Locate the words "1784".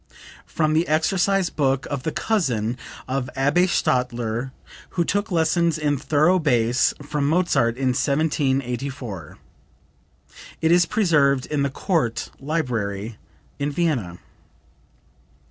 7.89-9.37